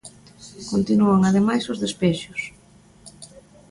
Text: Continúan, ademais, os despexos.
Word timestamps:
Continúan, 0.71 1.21
ademais, 1.23 1.63
os 1.71 1.81
despexos. 1.85 2.41